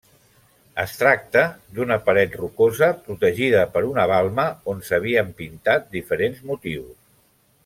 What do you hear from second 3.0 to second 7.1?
protegida per una balma, on s'havien pintat diferents motius.